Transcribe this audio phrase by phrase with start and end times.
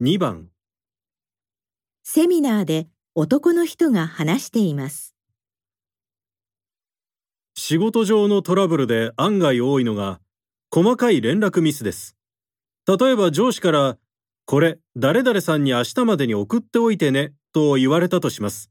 [0.00, 0.46] 2番
[2.04, 5.16] セミナーで男の人が話しています。
[7.56, 10.20] 仕事上のトラブルで案外多いのが
[10.70, 12.16] 細かい連絡ミスです。
[12.86, 13.98] 例えば上司から
[14.46, 18.70] これ誰々さんに明日までに送っておいてねと言われたとします。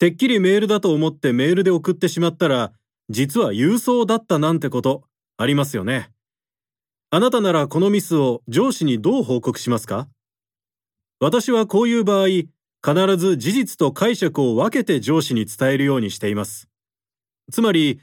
[0.00, 2.72] てっきりメールだと思ってメールで送ってしまったら
[3.10, 5.04] 実は郵送だったなんてこと
[5.36, 6.10] ありますよね。
[7.10, 10.08] あなたならこのミスを上司にどう報告しますか？
[11.22, 16.68] 私はこういう場合必ず事実と解釈を分けて上司に伝えるようにしています。
[17.52, 18.00] つまり、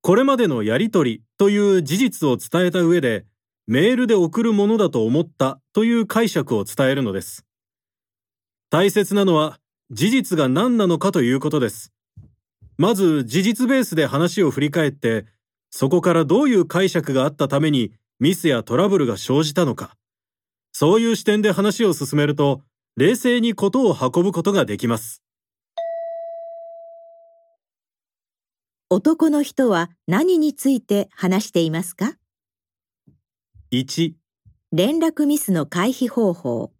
[0.00, 3.24] これまでのやりとりという事実を伝えた上で、
[3.66, 7.44] メールで送るものだと思ったという解釈を伝えるのです。
[8.70, 9.58] 大切なのは
[9.90, 11.92] 事実が何なのかということです。
[12.78, 15.26] まず事実ベースで話を振り返って、
[15.70, 19.96] そこからどういう解釈があったためにミスやトラブルが生じたのか。
[20.72, 22.62] そういう視点で話を進めると、
[22.96, 25.22] 冷静にことを運ぶことができます。
[28.88, 32.16] 男の人は何について話していますか
[33.70, 34.12] ？1、
[34.72, 36.72] 連絡ミスの回避方法、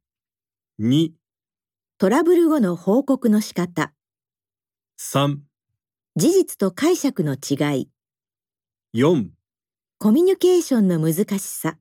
[0.80, 1.12] 2、
[1.98, 3.92] トラブル後の報告の仕方、
[4.98, 5.36] 3、
[6.16, 7.88] 事実と解釈の違い、
[8.94, 9.28] 4
[9.98, 11.78] コミュニケーションの難しさ。